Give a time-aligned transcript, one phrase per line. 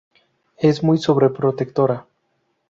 [0.57, 2.07] Es muy sobreprotectora.